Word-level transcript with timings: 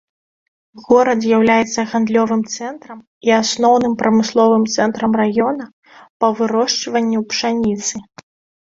Горад 0.85 1.19
з'яўляецца 1.25 1.79
гандлёвым 1.91 2.41
цэнтрам 2.55 2.99
і 3.29 3.35
асноўным 3.41 3.93
прамысловым 4.03 4.63
цэнтрам 4.79 5.11
раёна 5.23 5.65
па 6.19 6.27
вырошчванню 6.43 7.19
пшаніцы. 7.33 7.95